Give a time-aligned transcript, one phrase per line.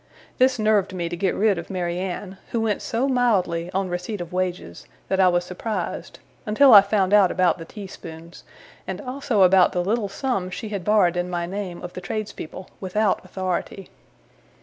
[0.39, 4.19] This nerved me to get rid of Mary Anne, who went so mildly, on receipt
[4.19, 8.43] of wages, that I was surprised, until I found out about the tea spoons,
[8.87, 12.67] and also about the little sums she had borrowed in my name of the tradespeople
[12.79, 13.91] without authority.